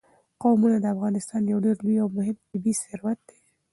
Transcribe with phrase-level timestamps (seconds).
[0.41, 3.37] قومونه د افغانستان یو ډېر لوی او مهم طبعي ثروت دی.